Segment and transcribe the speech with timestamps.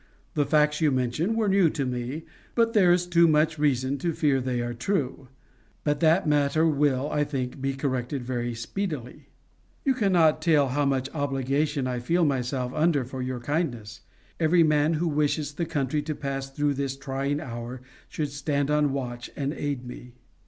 [0.33, 4.13] The facts you mention were new to me, but there is too much reason to
[4.13, 5.27] fear they are true.
[5.83, 9.27] But that matter will, I think, be corrected very speedily.
[9.85, 14.01] You can not tell how much obligation I feel myself under for your kindness.
[14.39, 18.93] Every man who wishes the country to pass through this trying hour should stand on
[18.93, 20.13] watch, and aid me.